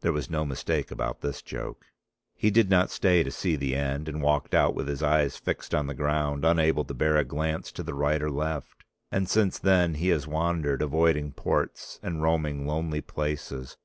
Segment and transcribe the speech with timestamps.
[0.00, 1.84] There was no mistake about this joke.
[2.34, 5.72] He did not stay to see the end, and walked out with his eyes fixed
[5.76, 8.82] on the ground, unable to bear a glance to the right or left.
[9.12, 13.74] And since then he has wandered, avoiding ports and roaming lonely places.